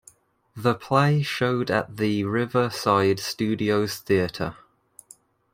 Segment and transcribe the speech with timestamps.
[0.55, 4.55] The play showed at the Riverside Studios theatre.